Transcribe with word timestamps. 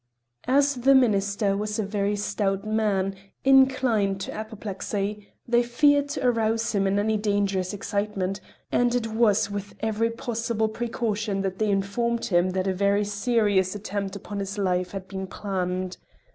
As 0.47 0.77
the 0.77 0.95
Minister 0.95 1.55
was 1.55 1.77
a 1.77 1.83
very 1.85 2.15
stout 2.15 2.65
man, 2.65 3.13
inclined 3.43 4.19
to 4.21 4.33
apoplexy, 4.33 5.27
they 5.47 5.61
feared 5.61 6.09
to 6.09 6.25
arouse 6.25 6.73
in 6.73 6.87
him 6.87 6.97
any 6.97 7.17
dangerous 7.17 7.71
excitement, 7.71 8.41
and 8.71 8.95
it 8.95 9.05
was 9.13 9.51
with 9.51 9.75
every 9.79 10.09
possible 10.09 10.69
precaution 10.69 11.41
that 11.41 11.59
they 11.59 11.69
informed 11.69 12.25
him 12.25 12.49
that 12.49 12.65
a 12.65 12.73
very 12.73 13.05
serious 13.05 13.75
attempt 13.75 14.15
upon 14.15 14.39
his 14.39 14.57
life 14.57 14.89
had 14.89 15.07
been 15.07 15.27
planned. 15.27 15.97